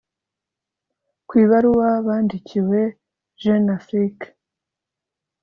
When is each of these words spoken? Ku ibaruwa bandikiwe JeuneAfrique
Ku 1.27 1.33
ibaruwa 1.43 1.87
bandikiwe 2.05 2.79
JeuneAfrique 3.41 4.27